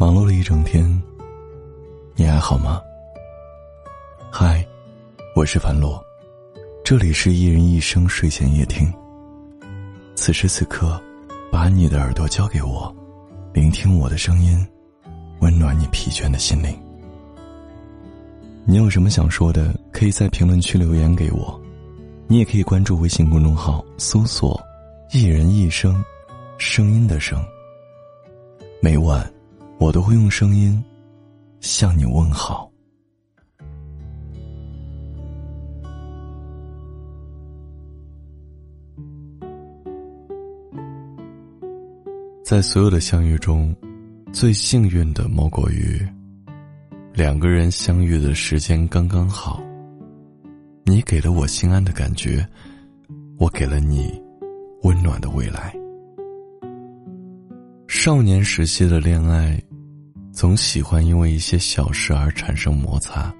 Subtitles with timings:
[0.00, 0.84] 忙碌了一整天，
[2.14, 2.80] 你还好吗？
[4.30, 4.64] 嗨，
[5.34, 6.00] 我是樊洛，
[6.84, 8.94] 这里是一人一生睡前夜听。
[10.14, 11.02] 此时此刻，
[11.50, 12.94] 把你的耳朵交给我，
[13.52, 14.64] 聆听我的声音，
[15.40, 16.72] 温暖你疲倦的心灵。
[18.64, 21.60] 你有什么想说的，可以在评论区留言给我。
[22.28, 24.62] 你也可以关注微信公众号，搜索
[25.10, 26.00] “一人一生”，
[26.56, 27.44] 声音的声。
[28.80, 29.28] 每晚。
[29.78, 30.82] 我都会用声音
[31.60, 32.70] 向你问好。
[42.42, 43.76] 在所有的相遇中，
[44.32, 46.00] 最幸运的莫过于
[47.12, 49.62] 两个人相遇的时间刚刚好。
[50.84, 52.46] 你给了我心安的感觉，
[53.38, 54.18] 我给了你
[54.82, 55.74] 温暖的未来。
[57.86, 59.62] 少年时期的恋爱。
[60.38, 63.34] 总喜欢因为一些小事而产生摩擦。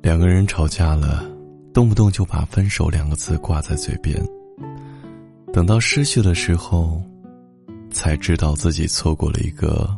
[0.00, 1.30] 两个人吵架了，
[1.74, 4.18] 动不动就把“分手”两个字挂在嘴边。
[5.52, 7.02] 等到失去的时候，
[7.90, 9.94] 才知道自己错过了一个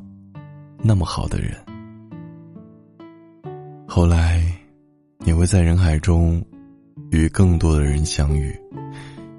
[0.82, 1.54] 那么好的人。
[3.86, 4.42] 后来，
[5.18, 6.44] 你会在人海中
[7.12, 8.52] 与更多的人相遇，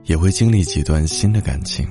[0.06, 1.86] 也会经历几段新的感情。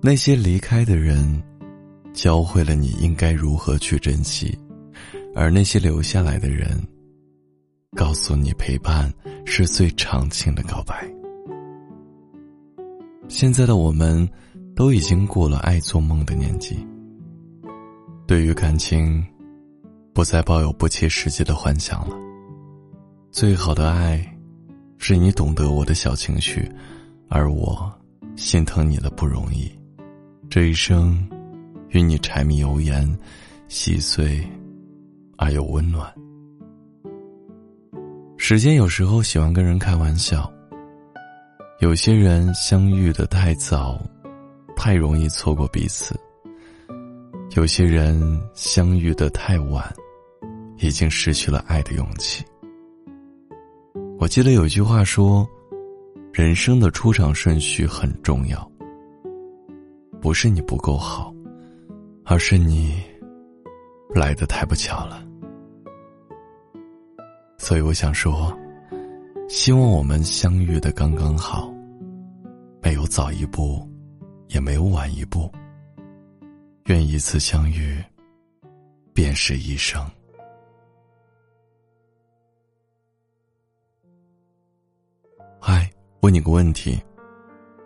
[0.00, 1.42] 那些离开的人。
[2.12, 4.56] 教会了你应该如何去珍惜，
[5.34, 6.78] 而那些留下来的人，
[7.96, 9.12] 告诉你陪伴
[9.46, 11.10] 是最长情的告白。
[13.28, 14.28] 现在的我们，
[14.76, 16.76] 都已经过了爱做梦的年纪。
[18.26, 19.24] 对于感情，
[20.12, 22.14] 不再抱有不切实际的幻想了。
[23.30, 24.22] 最好的爱，
[24.98, 26.70] 是你懂得我的小情绪，
[27.28, 27.90] 而我
[28.36, 29.72] 心疼你的不容易。
[30.50, 31.18] 这一生。
[31.92, 33.06] 与你柴米油盐，
[33.68, 34.42] 细碎
[35.36, 36.12] 而又温暖。
[38.36, 40.50] 时间有时候喜欢跟人开玩笑。
[41.80, 44.00] 有些人相遇的太早，
[44.76, 46.14] 太容易错过彼此；
[47.56, 49.92] 有些人相遇的太晚，
[50.78, 52.44] 已经失去了爱的勇气。
[54.18, 55.46] 我记得有句话说
[56.32, 58.70] ：“人生的出场顺序很重要，
[60.20, 61.34] 不是你不够好。”
[62.32, 62.98] 而是你
[64.14, 65.22] 来的太不巧了，
[67.58, 68.58] 所以我想说，
[69.50, 71.70] 希望我们相遇的刚刚好，
[72.80, 73.86] 没有早一步，
[74.48, 75.52] 也没有晚一步。
[76.86, 78.02] 愿一次相遇，
[79.12, 80.02] 便是一生。
[85.60, 85.86] 嗨，
[86.22, 86.98] 问你个问题：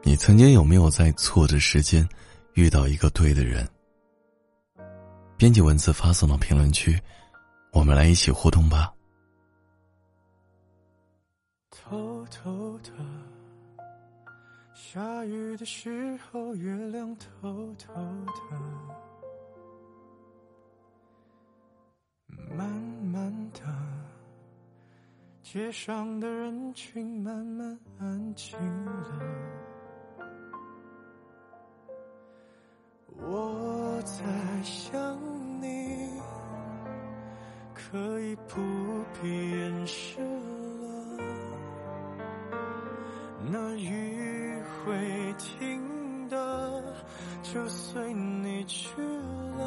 [0.05, 2.09] 你曾经有没有在错的时间
[2.55, 3.69] 遇到一个对的人？
[5.39, 6.99] 编辑文字发送到评论区，
[7.71, 8.91] 我们来一起互动吧。
[11.71, 12.91] 偷偷的，
[14.75, 18.59] 下雨的时候，月亮偷偷的，
[22.57, 23.61] 慢慢的，
[25.43, 29.21] 街上的人群慢慢安静了，
[37.93, 38.61] 可以不
[39.23, 41.25] 必掩饰了，
[43.51, 46.83] 那雨会停的，
[47.43, 49.65] 就随你去了。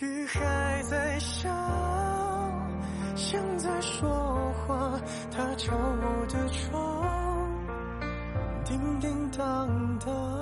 [0.00, 1.48] 雨还在下，
[3.16, 4.08] 像在说
[4.66, 7.50] 话，它敲我的窗，
[8.64, 10.41] 叮叮当当。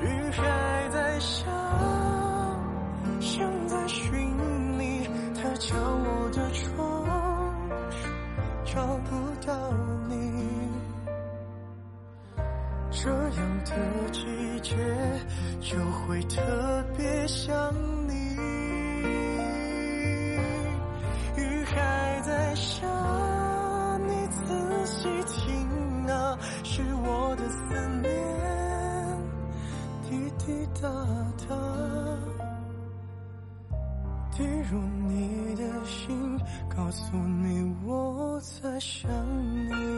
[0.00, 1.46] 雨还在下，
[3.20, 4.12] 像在寻
[4.78, 7.04] 你，他敲我的窗，
[8.64, 9.16] 找不
[9.46, 9.52] 到
[10.08, 10.14] 你。
[12.90, 13.72] 这样的
[14.12, 14.76] 季节
[15.60, 17.54] 就会特别想
[18.07, 18.07] 你。
[30.80, 30.88] 大
[31.48, 31.56] 大，
[34.36, 34.78] 滴入
[35.08, 36.38] 你的心，
[36.68, 39.10] 告诉你我在想
[39.68, 39.97] 你。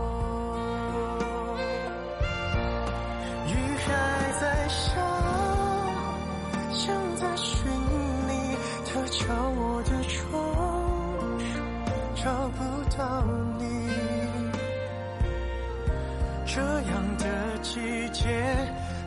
[16.53, 18.27] 这样的季节，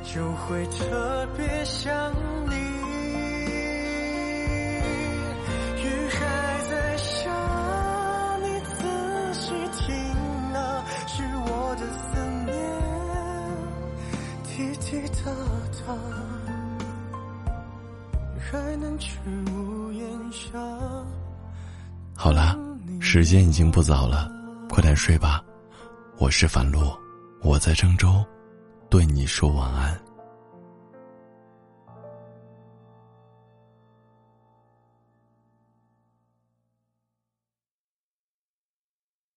[0.02, 2.10] 就会特别想
[2.48, 2.54] 你。
[5.76, 6.24] 雨还
[6.70, 7.30] 在下，
[8.40, 9.94] 你仔细听
[10.54, 12.56] 啊，是我的思念，
[14.44, 15.30] 滴滴答
[15.84, 15.92] 答，
[18.40, 19.18] 还能去
[19.52, 20.02] 屋檐
[20.32, 20.58] 下。
[22.16, 22.56] 好了，
[23.00, 24.32] 时间已经不早了，
[24.70, 25.44] 快点睡吧。
[26.16, 27.03] 我是樊璐。
[27.44, 28.24] 我在郑州，
[28.88, 30.03] 对你说晚安。